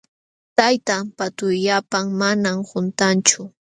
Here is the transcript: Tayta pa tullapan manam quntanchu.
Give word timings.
Tayta 0.57 0.97
pa 1.17 1.25
tullapan 1.37 2.05
manam 2.19 2.57
quntanchu. 2.69 3.41